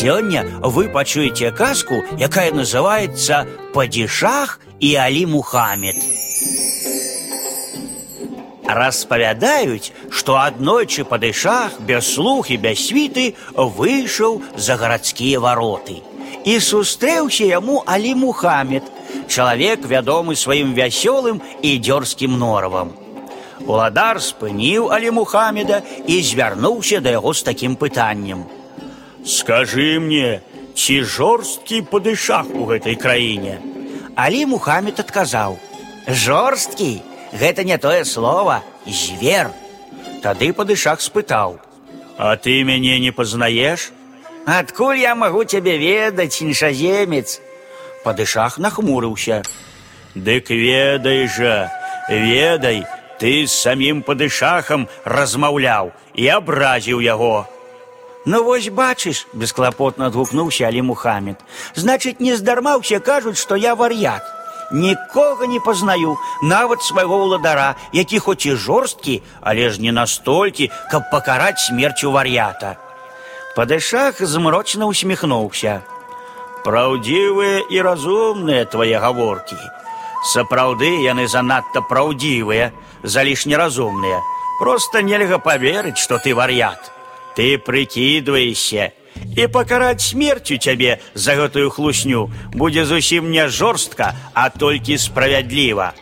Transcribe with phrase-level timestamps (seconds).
[0.00, 5.97] Сёння вы пачуеце казку, якая называется «Падишах и Али Мухаммед».
[8.65, 15.99] Распавядаюць, што аднойчы падышах без слух і без світы выйшаў за гарадскія вароты.
[16.45, 18.87] І сустрэўся яму Алі Мухаммед,
[19.27, 22.95] чалавек вядомы сваім вясёлым і дзёрзкім норавам.
[23.67, 28.47] Уладар спыніў Алі Мухаммеда і звярнуўся да яго з такім пытаннем.
[29.26, 30.40] Скажы мне,
[30.74, 33.58] ці жорсткі падышах у гэтай краіне.
[34.14, 37.02] Алі Мухаммед адказаў: « Жорсткі,
[37.32, 39.50] гэта не тое слово, звер.
[40.22, 43.92] Тады падышах спытаў: « А ты мяне не пазнаеш?
[44.46, 47.40] Адкуль я магу цябе ведаць, іншаземец?
[48.04, 49.42] Падышах нахмурыўся.
[50.14, 51.68] Дык ведай жа,
[52.08, 52.86] ведай,
[53.18, 57.48] ты з самім падышахам размаўляў і абразіў яго.
[58.26, 61.38] Ну вось бачыш, бесклапотна адгукнуўся Алі Мухаммед.
[61.78, 64.26] Значыць, не здарма ўсе кажуць, што я вар'ят.
[64.72, 71.06] Нікога не пазнаю, нават свайго ўладара, які хоць і жорсткі, але ж не настолькі, каб
[71.10, 72.74] пакараць смерцю вар'ята.
[73.54, 75.86] Падышах змрочна усміхнуўся.
[76.66, 79.54] Праўдзівыя і разумныя твае гаворкі.
[80.34, 82.74] Сапраўды яны занадта праўдзівыя,
[83.06, 84.18] залішне разумныя.
[84.58, 86.90] Проста нельга паверыць, што ты вар'ят.
[87.36, 88.92] Ты прыкідваешся,
[89.36, 95.92] і пакараць смерцю цябе за гэтую хлусню будзе зусім не жорстка, а толькі справядліва.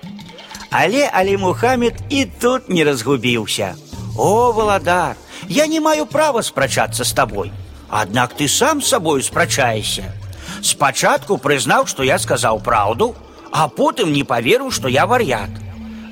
[0.71, 3.75] Але Алі Мухаммед і тут не разгубіўся.
[4.19, 5.17] О, валадар,
[5.49, 7.53] я не маю права спрачацца з табой.
[7.91, 10.15] Аднак ты сам з сабою спрачаешся.
[10.63, 13.15] Спачатку прызнаў, што я сказаў праўду,
[13.53, 15.51] а потым не паверыў, што я вар'ят.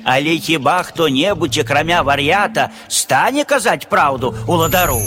[0.08, 5.02] Але хіба хто-небудзь акрамя вар'ята стане казаць праўду уладару.